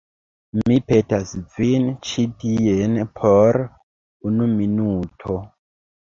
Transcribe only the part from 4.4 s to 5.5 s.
minuto.